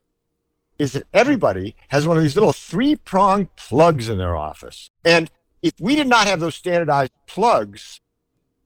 is 0.78 0.92
that 0.92 1.06
everybody 1.12 1.76
has 1.88 2.06
one 2.06 2.16
of 2.16 2.22
these 2.22 2.34
little 2.34 2.52
three 2.52 2.96
pronged 2.96 3.54
plugs 3.56 4.08
in 4.08 4.18
their 4.18 4.36
office. 4.36 4.90
And 5.04 5.30
if 5.62 5.74
we 5.78 5.96
did 5.96 6.06
not 6.06 6.26
have 6.26 6.40
those 6.40 6.54
standardized 6.54 7.12
plugs, 7.26 8.00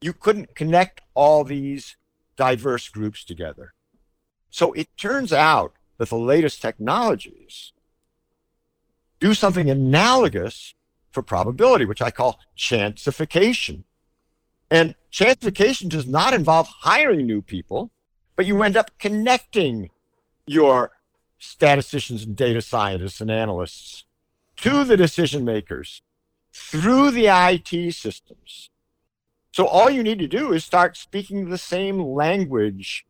you 0.00 0.12
couldn't 0.12 0.54
connect 0.54 1.00
all 1.14 1.44
these 1.44 1.96
diverse 2.38 2.88
groups 2.88 3.24
together. 3.24 3.74
So 4.48 4.72
it 4.72 4.88
turns 4.96 5.32
out 5.32 5.74
that 5.98 6.08
the 6.08 6.16
latest 6.16 6.62
technologies 6.62 7.72
do 9.20 9.34
something 9.34 9.68
analogous 9.68 10.74
for 11.10 11.22
probability, 11.22 11.84
which 11.84 12.00
I 12.00 12.10
call 12.10 12.38
chancification. 12.56 13.84
And 14.70 14.94
chancification 15.10 15.88
does 15.88 16.06
not 16.06 16.32
involve 16.32 16.68
hiring 16.80 17.26
new 17.26 17.42
people, 17.42 17.90
but 18.36 18.46
you 18.46 18.62
end 18.62 18.76
up 18.76 18.92
connecting 18.98 19.90
your 20.46 20.92
statisticians 21.38 22.24
and 22.24 22.36
data 22.36 22.62
scientists 22.62 23.20
and 23.20 23.30
analysts 23.30 24.04
to 24.56 24.84
the 24.84 24.96
decision 24.96 25.44
makers 25.44 26.02
through 26.52 27.10
the 27.10 27.26
IT 27.28 27.94
systems. 27.94 28.70
So 29.58 29.66
all 29.66 29.90
you 29.90 30.04
need 30.04 30.20
to 30.20 30.28
do 30.28 30.52
is 30.52 30.64
start 30.64 30.96
speaking 30.96 31.48
the 31.48 31.58
same 31.58 32.00
language. 32.00 33.04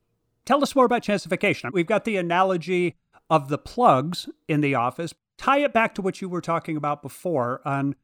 Tell 0.46 0.62
us 0.62 0.74
more 0.74 0.86
about 0.86 1.02
chancification. 1.02 1.70
We've 1.74 1.84
got 1.84 2.06
the 2.06 2.16
analogy 2.16 2.96
of 3.28 3.50
the 3.50 3.58
plugs 3.58 4.30
in 4.48 4.62
the 4.62 4.74
office, 4.74 5.12
tie 5.36 5.58
it 5.58 5.74
back 5.74 5.94
to 5.96 6.00
what 6.00 6.22
you 6.22 6.28
were 6.30 6.40
talking 6.40 6.78
about 6.78 7.02
before 7.02 7.60
on 7.66 7.96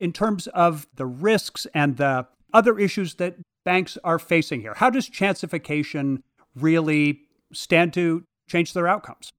in 0.00 0.12
terms 0.12 0.48
of 0.48 0.88
the 0.96 1.06
risks 1.06 1.64
and 1.74 1.96
the 1.96 2.26
other 2.52 2.76
issues 2.76 3.14
that 3.14 3.36
banks 3.64 3.96
are 4.02 4.18
facing 4.18 4.62
here. 4.62 4.74
How 4.74 4.90
does 4.90 5.08
chancification 5.08 6.24
really 6.56 7.20
stand 7.52 7.92
to 7.92 8.24
change 8.48 8.72
their 8.72 8.88
outcomes? 8.88 9.30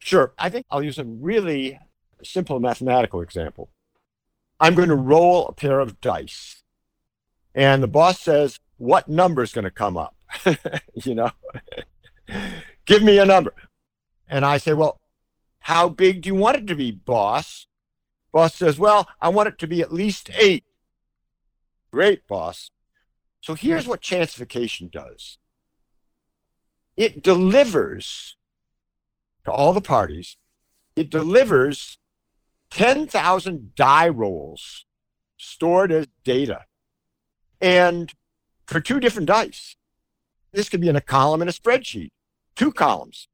Sure. 0.00 0.34
I 0.40 0.48
think 0.48 0.66
I'll 0.72 0.82
use 0.82 0.98
a 0.98 1.04
really 1.04 1.78
simple 2.24 2.58
mathematical 2.58 3.20
example. 3.20 3.70
I'm 4.58 4.74
going 4.74 4.88
to 4.88 4.96
roll 4.96 5.46
a 5.46 5.52
pair 5.52 5.78
of 5.78 6.00
dice, 6.00 6.61
and 7.54 7.82
the 7.82 7.88
boss 7.88 8.20
says, 8.20 8.60
What 8.78 9.08
number 9.08 9.42
is 9.42 9.52
going 9.52 9.64
to 9.64 9.70
come 9.70 9.96
up? 9.96 10.14
you 10.94 11.14
know, 11.14 11.30
give 12.86 13.02
me 13.02 13.18
a 13.18 13.26
number. 13.26 13.54
And 14.28 14.44
I 14.44 14.58
say, 14.58 14.72
Well, 14.72 15.00
how 15.60 15.88
big 15.88 16.22
do 16.22 16.28
you 16.28 16.34
want 16.34 16.56
it 16.56 16.66
to 16.68 16.74
be, 16.74 16.90
boss? 16.90 17.66
Boss 18.32 18.54
says, 18.54 18.78
Well, 18.78 19.08
I 19.20 19.28
want 19.28 19.48
it 19.48 19.58
to 19.58 19.66
be 19.66 19.80
at 19.80 19.92
least 19.92 20.30
eight. 20.34 20.64
Great, 21.92 22.26
boss. 22.26 22.70
So 23.40 23.54
here's 23.54 23.86
what 23.86 24.00
chancification 24.00 24.88
does 24.90 25.38
it 26.96 27.22
delivers 27.22 28.36
to 29.44 29.50
all 29.50 29.72
the 29.72 29.80
parties, 29.80 30.36
it 30.94 31.10
delivers 31.10 31.98
10,000 32.70 33.74
die 33.74 34.08
rolls 34.08 34.86
stored 35.36 35.92
as 35.92 36.06
data. 36.24 36.64
And 37.62 38.12
for 38.66 38.80
two 38.80 38.98
different 39.00 39.28
dice, 39.28 39.76
this 40.52 40.68
could 40.68 40.80
be 40.80 40.88
in 40.88 40.96
a 40.96 41.00
column 41.00 41.40
in 41.40 41.48
a 41.48 41.52
spreadsheet, 41.52 42.10
two 42.56 42.72
columns. 42.72 43.28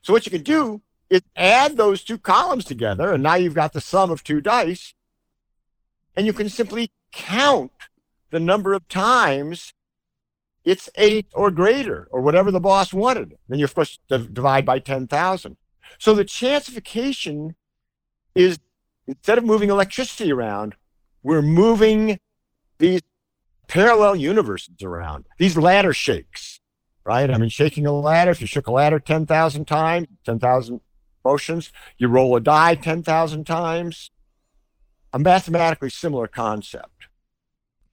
So 0.00 0.12
what 0.12 0.24
you 0.24 0.30
can 0.30 0.42
do 0.42 0.80
is 1.10 1.20
add 1.36 1.76
those 1.76 2.02
two 2.02 2.16
columns 2.16 2.64
together, 2.64 3.12
and 3.12 3.22
now 3.22 3.34
you've 3.34 3.54
got 3.54 3.72
the 3.72 3.80
sum 3.80 4.10
of 4.10 4.24
two 4.24 4.40
dice, 4.40 4.94
and 6.16 6.26
you 6.26 6.32
can 6.32 6.48
simply 6.48 6.90
count 7.12 7.72
the 8.30 8.40
number 8.40 8.72
of 8.72 8.88
times 8.88 9.74
it's 10.64 10.88
eight 10.94 11.26
or 11.34 11.50
greater, 11.50 12.08
or 12.12 12.20
whatever 12.20 12.52
the 12.52 12.60
boss 12.60 12.94
wanted. 12.94 13.36
Then 13.48 13.58
you're 13.58 13.68
supposed 13.68 13.98
to 14.08 14.18
divide 14.18 14.64
by 14.64 14.78
10,000. 14.78 15.56
So 15.98 16.14
the 16.14 16.24
chancification 16.24 17.56
is 18.34 18.60
instead 19.06 19.38
of 19.38 19.44
moving 19.44 19.70
electricity 19.70 20.32
around, 20.32 20.76
we're 21.24 21.42
moving 21.42 22.20
these 22.78 23.02
parallel 23.72 24.16
universes 24.16 24.82
around, 24.82 25.24
these 25.38 25.56
ladder 25.56 25.94
shakes, 25.94 26.60
right? 27.04 27.30
I 27.30 27.38
mean, 27.38 27.48
shaking 27.48 27.86
a 27.86 27.92
ladder, 27.92 28.30
if 28.30 28.40
you 28.42 28.46
shook 28.46 28.66
a 28.66 28.72
ladder 28.72 29.00
10,000 29.00 29.64
times, 29.64 30.08
10,000 30.24 30.80
motions. 31.24 31.72
You 31.96 32.08
roll 32.08 32.36
a 32.36 32.40
die 32.40 32.74
10,000 32.74 33.44
times. 33.44 34.10
A 35.14 35.18
mathematically 35.18 35.90
similar 35.90 36.26
concept. 36.26 37.08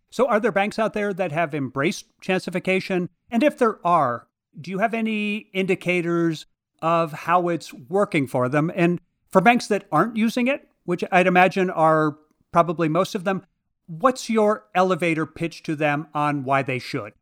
So, 0.10 0.28
are 0.28 0.40
there 0.40 0.52
banks 0.52 0.80
out 0.80 0.94
there 0.94 1.14
that 1.14 1.32
have 1.32 1.54
embraced 1.54 2.06
chancification? 2.22 3.10
And 3.30 3.44
if 3.44 3.58
there 3.58 3.86
are, 3.86 4.28
do 4.60 4.72
you 4.72 4.80
have 4.80 4.94
any 4.94 5.50
indicators 5.54 6.46
of 6.82 7.12
how 7.12 7.50
it's 7.50 7.74
working 7.74 8.26
for 8.26 8.50
them? 8.50 8.72
And 8.76 9.00
for 9.30 9.42
banks 9.42 9.68
that 9.68 9.86
aren't 9.92 10.18
using 10.18 10.48
it, 10.48 10.68
which 10.86 11.04
I'd 11.12 11.28
imagine 11.28 11.70
are 11.70 12.18
probably 12.52 12.90
most 12.90 13.16
of 13.16 13.24
them, 13.24 13.46
what's 13.90 14.30
your 14.30 14.66
elevator 14.76 15.26
pitch 15.26 15.64
to 15.64 15.76
them 15.76 16.08
on 16.14 16.44
why 16.44 16.62
they 16.62 16.80
should? 16.80 17.14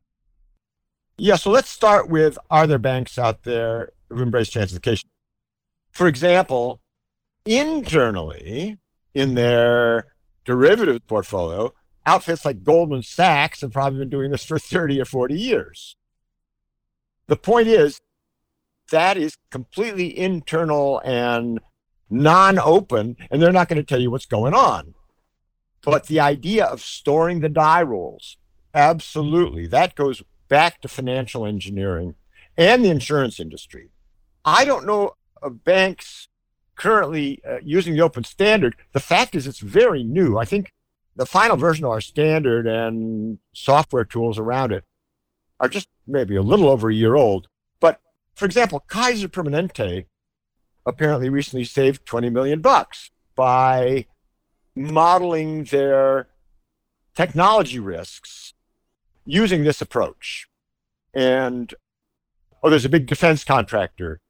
Yeah, 1.16 1.36
so 1.36 1.50
let's 1.50 1.70
start 1.70 2.08
with 2.08 2.38
are 2.50 2.66
there 2.66 2.78
banks 2.78 3.18
out 3.18 3.42
there 3.42 3.92
who 4.08 4.22
embrace 4.22 4.50
chancification? 4.50 5.06
For 5.90 6.06
example, 6.06 6.80
internally 7.44 8.78
in 9.14 9.34
their 9.34 10.06
derivative 10.44 11.06
portfolio, 11.06 11.72
outfits 12.06 12.44
like 12.44 12.62
Goldman 12.62 13.02
Sachs 13.02 13.62
have 13.62 13.72
probably 13.72 13.98
been 14.00 14.10
doing 14.10 14.30
this 14.30 14.44
for 14.44 14.58
30 14.58 15.00
or 15.00 15.04
40 15.04 15.34
years. 15.34 15.96
The 17.26 17.36
point 17.36 17.68
is, 17.68 18.00
that 18.90 19.16
is 19.16 19.36
completely 19.50 20.16
internal 20.16 21.00
and 21.04 21.60
non 22.08 22.58
open, 22.58 23.16
and 23.30 23.42
they're 23.42 23.52
not 23.52 23.68
going 23.68 23.76
to 23.76 23.82
tell 23.82 24.00
you 24.00 24.10
what's 24.10 24.24
going 24.24 24.54
on. 24.54 24.94
But 25.90 26.04
the 26.04 26.20
idea 26.20 26.66
of 26.66 26.82
storing 26.82 27.40
the 27.40 27.48
die 27.48 27.80
rolls, 27.80 28.36
absolutely, 28.74 29.66
that 29.68 29.94
goes 29.94 30.22
back 30.46 30.82
to 30.82 30.88
financial 30.88 31.46
engineering 31.46 32.14
and 32.58 32.84
the 32.84 32.90
insurance 32.90 33.40
industry. 33.40 33.88
I 34.44 34.66
don't 34.66 34.84
know 34.84 35.14
of 35.40 35.64
banks 35.64 36.28
currently 36.74 37.40
uh, 37.42 37.60
using 37.62 37.94
the 37.94 38.02
open 38.02 38.24
standard. 38.24 38.76
The 38.92 39.00
fact 39.00 39.34
is, 39.34 39.46
it's 39.46 39.60
very 39.60 40.04
new. 40.04 40.36
I 40.36 40.44
think 40.44 40.74
the 41.16 41.24
final 41.24 41.56
version 41.56 41.86
of 41.86 41.90
our 41.92 42.02
standard 42.02 42.66
and 42.66 43.38
software 43.54 44.04
tools 44.04 44.38
around 44.38 44.72
it 44.72 44.84
are 45.58 45.70
just 45.70 45.88
maybe 46.06 46.36
a 46.36 46.42
little 46.42 46.68
over 46.68 46.90
a 46.90 46.94
year 46.94 47.14
old. 47.14 47.48
But 47.80 47.98
for 48.34 48.44
example, 48.44 48.84
Kaiser 48.88 49.28
Permanente 49.28 50.04
apparently 50.84 51.30
recently 51.30 51.64
saved 51.64 52.04
20 52.04 52.28
million 52.28 52.60
bucks 52.60 53.10
by 53.34 54.04
modeling 54.78 55.64
their 55.64 56.28
technology 57.14 57.78
risks 57.78 58.54
using 59.24 59.64
this 59.64 59.80
approach. 59.80 60.48
And 61.12 61.74
oh, 62.62 62.70
there's 62.70 62.84
a 62.84 62.90
big 62.90 63.06
defense 63.06 63.44
contractor 63.44 64.20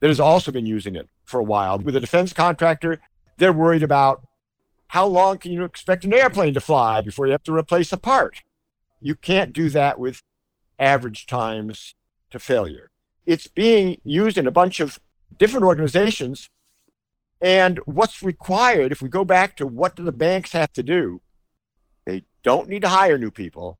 that 0.00 0.08
has 0.08 0.20
also 0.20 0.52
been 0.52 0.66
using 0.66 0.94
it 0.94 1.08
for 1.24 1.40
a 1.40 1.44
while. 1.44 1.78
With 1.78 1.96
a 1.96 2.00
defense 2.00 2.32
contractor, 2.32 3.00
they're 3.38 3.52
worried 3.52 3.82
about 3.82 4.26
how 4.88 5.06
long 5.06 5.38
can 5.38 5.52
you 5.52 5.64
expect 5.64 6.04
an 6.04 6.12
airplane 6.12 6.54
to 6.54 6.60
fly 6.60 7.00
before 7.00 7.26
you 7.26 7.32
have 7.32 7.42
to 7.44 7.54
replace 7.54 7.92
a 7.92 7.96
part? 7.96 8.42
You 9.00 9.14
can't 9.14 9.52
do 9.52 9.68
that 9.70 9.98
with 9.98 10.22
average 10.78 11.26
times 11.26 11.94
to 12.30 12.38
failure. 12.38 12.90
It's 13.26 13.46
being 13.46 14.00
used 14.04 14.36
in 14.36 14.46
a 14.46 14.52
bunch 14.52 14.80
of 14.80 15.00
different 15.38 15.64
organizations. 15.64 16.50
And 17.44 17.78
what's 17.84 18.22
required, 18.22 18.90
if 18.90 19.02
we 19.02 19.10
go 19.10 19.22
back 19.22 19.54
to 19.56 19.66
what 19.66 19.94
do 19.94 20.02
the 20.02 20.12
banks 20.12 20.52
have 20.52 20.72
to 20.72 20.82
do, 20.82 21.20
they 22.06 22.24
don't 22.42 22.70
need 22.70 22.80
to 22.80 22.88
hire 22.88 23.18
new 23.18 23.30
people. 23.30 23.78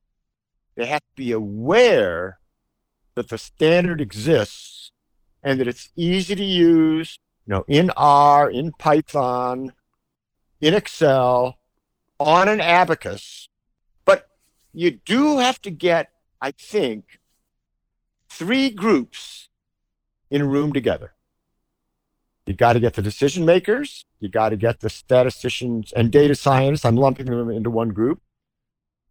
They 0.75 0.85
have 0.85 1.01
to 1.01 1.15
be 1.15 1.31
aware 1.31 2.37
that 3.15 3.29
the 3.29 3.39
standard 3.39 4.01
exists 4.01 4.91
and 5.41 5.59
that 5.59 5.67
it's 5.67 5.89
easy 5.95 6.35
to 6.35 6.43
use, 6.43 7.17
you 7.47 7.55
know, 7.55 7.65
in 7.67 7.89
R, 7.97 8.51
in 8.51 8.71
Python, 8.73 9.73
in 10.61 10.75
Excel, 10.75 11.57
on 12.19 12.47
an 12.47 12.61
abacus. 12.61 13.49
But 14.05 14.29
you 14.73 14.91
do 14.91 15.39
have 15.39 15.59
to 15.63 15.71
get, 15.71 16.11
I 16.39 16.51
think, 16.51 17.19
three 18.29 18.69
groups 18.69 19.49
in 20.29 20.41
a 20.41 20.47
room 20.47 20.71
together. 20.71 21.14
You 22.45 22.53
got 22.53 22.73
to 22.73 22.79
get 22.79 22.93
the 22.93 23.01
decision 23.01 23.45
makers. 23.45 24.05
You 24.19 24.29
got 24.29 24.49
to 24.49 24.57
get 24.57 24.79
the 24.79 24.89
statisticians 24.89 25.91
and 25.93 26.11
data 26.11 26.35
science. 26.35 26.85
I'm 26.85 26.95
lumping 26.95 27.25
them 27.25 27.49
into 27.49 27.71
one 27.71 27.89
group. 27.89 28.21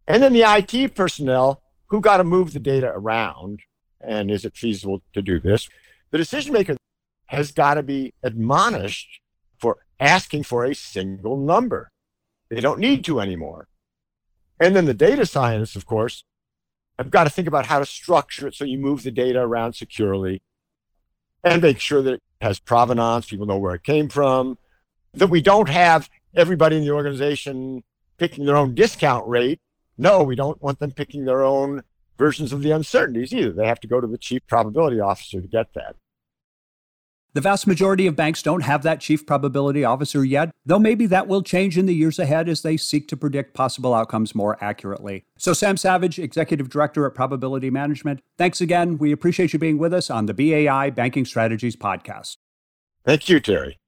And 0.07 0.23
then 0.23 0.33
the 0.33 0.43
IT 0.43 0.95
personnel 0.95 1.61
who 1.87 1.99
got 1.99 2.17
to 2.17 2.23
move 2.23 2.53
the 2.53 2.59
data 2.59 2.91
around. 2.93 3.61
And 3.99 4.31
is 4.31 4.45
it 4.45 4.55
feasible 4.55 5.01
to 5.13 5.21
do 5.21 5.39
this? 5.39 5.67
The 6.11 6.17
decision 6.17 6.53
maker 6.53 6.77
has 7.25 7.51
got 7.51 7.73
to 7.73 7.83
be 7.83 8.13
admonished 8.23 9.19
for 9.59 9.77
asking 9.99 10.43
for 10.43 10.63
a 10.63 10.75
single 10.75 11.37
number. 11.37 11.89
They 12.49 12.61
don't 12.61 12.79
need 12.79 13.03
to 13.05 13.19
anymore. 13.19 13.67
And 14.59 14.75
then 14.75 14.85
the 14.85 14.93
data 14.93 15.25
scientists, 15.25 15.75
of 15.75 15.85
course, 15.85 16.23
have 16.97 17.11
got 17.11 17.25
to 17.25 17.29
think 17.29 17.47
about 17.47 17.65
how 17.65 17.79
to 17.79 17.85
structure 17.85 18.47
it 18.47 18.55
so 18.55 18.63
you 18.63 18.77
move 18.77 19.03
the 19.03 19.11
data 19.11 19.39
around 19.41 19.73
securely 19.73 20.41
and 21.45 21.61
make 21.61 21.79
sure 21.79 22.01
that 22.01 22.15
it 22.15 22.23
has 22.41 22.59
provenance, 22.59 23.27
people 23.27 23.45
know 23.45 23.57
where 23.57 23.75
it 23.75 23.83
came 23.83 24.09
from, 24.09 24.57
that 25.13 25.27
we 25.27 25.41
don't 25.41 25.69
have 25.69 26.09
everybody 26.35 26.75
in 26.75 26.83
the 26.83 26.91
organization 26.91 27.83
picking 28.17 28.45
their 28.45 28.57
own 28.57 28.73
discount 28.73 29.25
rate. 29.27 29.61
No, 29.97 30.23
we 30.23 30.35
don't 30.35 30.61
want 30.61 30.79
them 30.79 30.91
picking 30.91 31.23
their 31.23 31.43
own 31.43 31.83
versions 32.17 32.51
of 32.51 32.63
the 32.63 32.71
uncertainties 32.71 33.31
either. 33.31 33.53
They 33.53 33.67
have 33.67 33.79
to 33.81 33.87
go 33.87 34.01
to 34.01 34.07
the 34.07 34.17
chief 34.17 34.45
probability 34.47 34.99
officer 34.99 35.39
to 35.39 35.47
get 35.47 35.73
that. 35.75 35.95
The 37.35 37.41
vast 37.41 37.67
majority 37.67 38.07
of 38.07 38.15
banks 38.15 38.41
don't 38.41 38.63
have 38.63 38.81
that 38.83 39.01
chief 39.01 39.25
probability 39.25 39.83
officer 39.83 40.23
yet, 40.23 40.51
though 40.65 40.79
maybe 40.79 41.05
that 41.07 41.27
will 41.27 41.43
change 41.43 41.77
in 41.77 41.85
the 41.85 41.93
years 41.93 42.17
ahead 42.17 42.47
as 42.47 42.61
they 42.61 42.77
seek 42.77 43.09
to 43.09 43.17
predict 43.17 43.53
possible 43.53 43.93
outcomes 43.93 44.33
more 44.33 44.57
accurately. 44.63 45.25
So, 45.37 45.51
Sam 45.51 45.75
Savage, 45.75 46.17
Executive 46.17 46.69
Director 46.69 47.05
at 47.05 47.13
Probability 47.13 47.69
Management, 47.69 48.21
thanks 48.37 48.61
again. 48.61 48.97
We 48.97 49.11
appreciate 49.11 49.51
you 49.51 49.59
being 49.59 49.77
with 49.77 49.93
us 49.93 50.09
on 50.09 50.27
the 50.27 50.33
BAI 50.33 50.91
Banking 50.91 51.25
Strategies 51.25 51.75
podcast. 51.75 52.37
Thank 53.03 53.27
you, 53.27 53.41
Terry. 53.41 53.79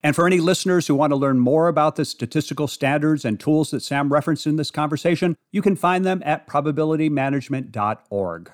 And 0.00 0.14
for 0.14 0.28
any 0.28 0.38
listeners 0.38 0.86
who 0.86 0.94
want 0.94 1.10
to 1.10 1.16
learn 1.16 1.40
more 1.40 1.66
about 1.66 1.96
the 1.96 2.04
statistical 2.04 2.68
standards 2.68 3.24
and 3.24 3.40
tools 3.40 3.72
that 3.72 3.82
Sam 3.82 4.12
referenced 4.12 4.46
in 4.46 4.54
this 4.54 4.70
conversation, 4.70 5.34
you 5.50 5.60
can 5.60 5.74
find 5.74 6.04
them 6.04 6.22
at 6.24 6.46
probabilitymanagement.org. 6.46 8.52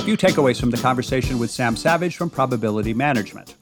A 0.00 0.02
few 0.02 0.16
takeaways 0.16 0.58
from 0.58 0.70
the 0.70 0.78
conversation 0.78 1.38
with 1.38 1.50
Sam 1.50 1.76
Savage 1.76 2.16
from 2.16 2.30
Probability 2.30 2.94
Management. 2.94 3.56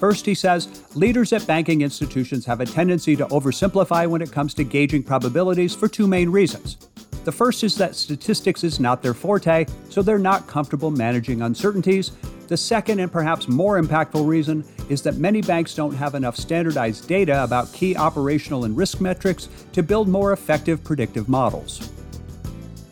First, 0.00 0.24
he 0.24 0.34
says 0.34 0.82
leaders 0.94 1.30
at 1.34 1.46
banking 1.46 1.82
institutions 1.82 2.46
have 2.46 2.62
a 2.62 2.64
tendency 2.64 3.14
to 3.16 3.26
oversimplify 3.26 4.06
when 4.06 4.22
it 4.22 4.32
comes 4.32 4.54
to 4.54 4.64
gauging 4.64 5.02
probabilities 5.02 5.74
for 5.74 5.86
two 5.86 6.06
main 6.06 6.30
reasons. 6.30 6.78
The 7.24 7.32
first 7.32 7.64
is 7.64 7.76
that 7.76 7.94
statistics 7.96 8.64
is 8.64 8.80
not 8.80 9.02
their 9.02 9.12
forte, 9.12 9.66
so 9.90 10.00
they're 10.00 10.18
not 10.18 10.46
comfortable 10.46 10.90
managing 10.90 11.42
uncertainties. 11.42 12.12
The 12.46 12.56
second 12.56 13.00
and 13.00 13.12
perhaps 13.12 13.46
more 13.46 13.78
impactful 13.78 14.26
reason 14.26 14.64
is 14.88 15.02
that 15.02 15.18
many 15.18 15.42
banks 15.42 15.74
don't 15.74 15.94
have 15.94 16.14
enough 16.14 16.36
standardized 16.38 17.06
data 17.06 17.44
about 17.44 17.74
key 17.74 17.94
operational 17.94 18.64
and 18.64 18.74
risk 18.74 19.02
metrics 19.02 19.50
to 19.74 19.82
build 19.82 20.08
more 20.08 20.32
effective 20.32 20.82
predictive 20.82 21.28
models. 21.28 21.87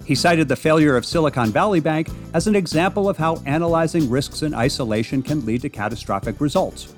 He 0.06 0.14
cited 0.14 0.46
the 0.46 0.54
failure 0.54 0.96
of 0.96 1.04
Silicon 1.04 1.50
Valley 1.50 1.80
Bank 1.80 2.10
as 2.32 2.46
an 2.46 2.54
example 2.54 3.08
of 3.08 3.16
how 3.16 3.42
analyzing 3.44 4.08
risks 4.08 4.42
in 4.42 4.54
isolation 4.54 5.20
can 5.20 5.44
lead 5.44 5.62
to 5.62 5.68
catastrophic 5.68 6.40
results. 6.40 6.94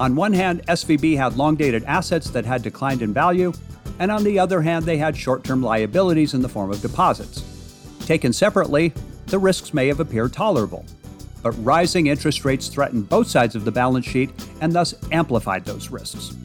On 0.00 0.16
one 0.16 0.32
hand, 0.32 0.66
SVB 0.66 1.16
had 1.16 1.36
long 1.36 1.54
dated 1.54 1.84
assets 1.84 2.30
that 2.30 2.44
had 2.44 2.62
declined 2.62 3.00
in 3.00 3.14
value, 3.14 3.52
and 4.00 4.10
on 4.10 4.24
the 4.24 4.40
other 4.40 4.60
hand, 4.60 4.84
they 4.84 4.96
had 4.96 5.16
short 5.16 5.44
term 5.44 5.62
liabilities 5.62 6.34
in 6.34 6.42
the 6.42 6.48
form 6.48 6.72
of 6.72 6.82
deposits. 6.82 7.44
Taken 8.06 8.32
separately, 8.32 8.92
the 9.26 9.38
risks 9.38 9.72
may 9.72 9.86
have 9.86 10.00
appeared 10.00 10.32
tolerable, 10.32 10.84
but 11.44 11.52
rising 11.64 12.08
interest 12.08 12.44
rates 12.44 12.66
threatened 12.66 13.08
both 13.08 13.28
sides 13.28 13.54
of 13.54 13.64
the 13.64 13.72
balance 13.72 14.06
sheet 14.06 14.30
and 14.60 14.72
thus 14.72 14.94
amplified 15.12 15.64
those 15.64 15.90
risks. 15.90 16.36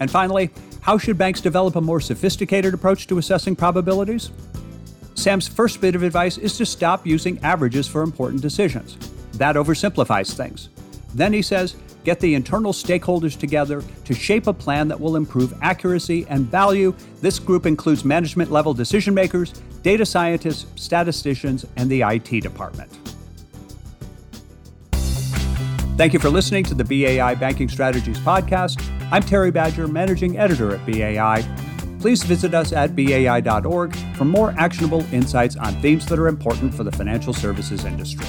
And 0.00 0.10
finally, 0.10 0.50
how 0.84 0.98
should 0.98 1.16
banks 1.16 1.40
develop 1.40 1.76
a 1.76 1.80
more 1.80 1.98
sophisticated 1.98 2.74
approach 2.74 3.06
to 3.06 3.16
assessing 3.16 3.56
probabilities? 3.56 4.30
Sam's 5.14 5.48
first 5.48 5.80
bit 5.80 5.94
of 5.94 6.02
advice 6.02 6.36
is 6.36 6.58
to 6.58 6.66
stop 6.66 7.06
using 7.06 7.38
averages 7.42 7.88
for 7.88 8.02
important 8.02 8.42
decisions. 8.42 8.98
That 9.38 9.56
oversimplifies 9.56 10.34
things. 10.36 10.68
Then 11.14 11.32
he 11.32 11.40
says, 11.40 11.76
get 12.04 12.20
the 12.20 12.34
internal 12.34 12.74
stakeholders 12.74 13.38
together 13.38 13.82
to 14.04 14.12
shape 14.12 14.46
a 14.46 14.52
plan 14.52 14.86
that 14.88 15.00
will 15.00 15.16
improve 15.16 15.54
accuracy 15.62 16.26
and 16.28 16.44
value. 16.44 16.94
This 17.22 17.38
group 17.38 17.64
includes 17.64 18.04
management 18.04 18.50
level 18.50 18.74
decision 18.74 19.14
makers, 19.14 19.52
data 19.80 20.04
scientists, 20.04 20.66
statisticians, 20.76 21.64
and 21.76 21.88
the 21.88 22.02
IT 22.02 22.42
department. 22.42 22.90
Thank 25.96 26.12
you 26.12 26.18
for 26.18 26.28
listening 26.28 26.64
to 26.64 26.74
the 26.74 26.84
BAI 26.84 27.36
Banking 27.36 27.70
Strategies 27.70 28.18
Podcast. 28.18 28.82
I'm 29.14 29.22
Terry 29.22 29.52
Badger, 29.52 29.86
Managing 29.86 30.38
Editor 30.38 30.74
at 30.74 30.84
BAI. 30.84 31.46
Please 32.00 32.24
visit 32.24 32.52
us 32.52 32.72
at 32.72 32.96
BAI.org 32.96 33.94
for 34.16 34.24
more 34.24 34.52
actionable 34.58 35.06
insights 35.14 35.54
on 35.54 35.80
themes 35.80 36.04
that 36.06 36.18
are 36.18 36.26
important 36.26 36.74
for 36.74 36.82
the 36.82 36.90
financial 36.90 37.32
services 37.32 37.84
industry. 37.84 38.26